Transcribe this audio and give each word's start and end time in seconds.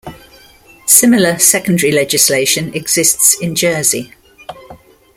Similar 0.87 1.37
secondary 1.37 1.91
legislation 1.91 2.73
exists 2.73 3.39
in 3.39 3.53
Jersey. 3.53 4.11